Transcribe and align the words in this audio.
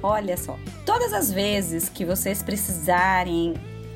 Olha 0.02 0.38
só, 0.38 0.58
todas 0.86 1.12
as 1.12 1.30
vezes 1.30 1.90
que 1.90 2.06
vocês 2.06 2.42
precisarem 2.42 3.52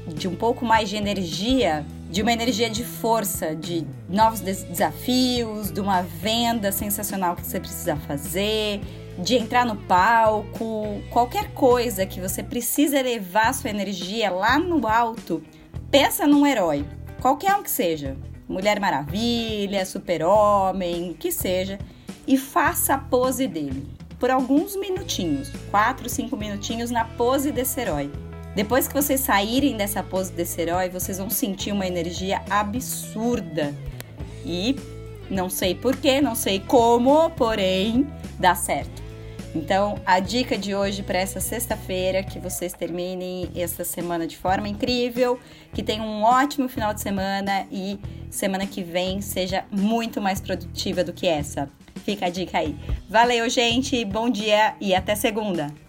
de 0.06 0.28
um 0.28 0.34
pouco 0.34 0.64
mais 0.64 0.88
de 0.88 0.96
energia, 0.96 1.84
de 2.10 2.22
uma 2.22 2.32
energia 2.32 2.70
de 2.70 2.84
força, 2.84 3.54
de 3.54 3.86
novos 4.08 4.40
desafios, 4.40 5.70
de 5.70 5.80
uma 5.80 6.02
venda 6.02 6.70
sensacional 6.70 7.34
que 7.34 7.46
você 7.46 7.58
precisa 7.58 7.96
fazer, 7.96 8.80
de 9.18 9.36
entrar 9.36 9.64
no 9.64 9.76
palco, 9.76 11.00
qualquer 11.10 11.52
coisa 11.52 12.06
que 12.06 12.20
você 12.20 12.42
precisa 12.42 12.98
elevar 12.98 13.52
sua 13.54 13.70
energia 13.70 14.30
lá 14.30 14.58
no 14.58 14.86
alto, 14.86 15.42
pensa 15.90 16.26
num 16.26 16.46
herói, 16.46 16.84
qualquer 17.20 17.54
um 17.56 17.62
que 17.62 17.70
seja, 17.70 18.16
Mulher 18.48 18.78
Maravilha, 18.78 19.84
Super-Homem, 19.84 21.16
que 21.18 21.32
seja, 21.32 21.78
e 22.26 22.36
faça 22.36 22.94
a 22.94 22.98
pose 22.98 23.46
dele 23.46 23.86
por 24.18 24.30
alguns 24.30 24.76
minutinhos, 24.76 25.50
4, 25.70 26.08
5 26.08 26.36
minutinhos 26.36 26.90
na 26.90 27.04
pose 27.04 27.52
desse 27.52 27.80
herói. 27.80 28.10
Depois 28.56 28.88
que 28.88 28.94
vocês 28.94 29.20
saírem 29.20 29.76
dessa 29.76 30.02
pose 30.02 30.32
desse 30.32 30.58
herói, 30.58 30.88
vocês 30.88 31.18
vão 31.18 31.28
sentir 31.28 31.72
uma 31.72 31.86
energia 31.86 32.42
absurda. 32.48 33.74
E 34.46 34.74
não 35.28 35.50
sei 35.50 35.74
porquê, 35.74 36.22
não 36.22 36.34
sei 36.34 36.58
como, 36.60 37.28
porém 37.32 38.06
dá 38.38 38.54
certo. 38.54 39.02
Então, 39.54 40.00
a 40.06 40.20
dica 40.20 40.56
de 40.56 40.74
hoje 40.74 41.02
para 41.02 41.18
essa 41.18 41.38
sexta-feira, 41.38 42.22
que 42.22 42.38
vocês 42.38 42.72
terminem 42.72 43.50
essa 43.54 43.84
semana 43.84 44.26
de 44.26 44.38
forma 44.38 44.66
incrível, 44.66 45.38
que 45.74 45.82
tenham 45.82 46.06
um 46.06 46.22
ótimo 46.22 46.66
final 46.66 46.94
de 46.94 47.02
semana 47.02 47.66
e 47.70 47.98
semana 48.30 48.66
que 48.66 48.82
vem 48.82 49.20
seja 49.20 49.66
muito 49.70 50.18
mais 50.18 50.40
produtiva 50.40 51.04
do 51.04 51.12
que 51.12 51.26
essa. 51.26 51.68
Fica 52.06 52.24
a 52.24 52.30
dica 52.30 52.56
aí. 52.56 52.74
Valeu, 53.06 53.50
gente, 53.50 54.02
bom 54.06 54.30
dia 54.30 54.74
e 54.80 54.94
até 54.94 55.14
segunda! 55.14 55.85